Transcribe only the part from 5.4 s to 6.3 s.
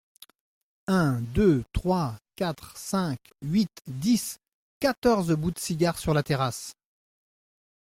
de cigare sur la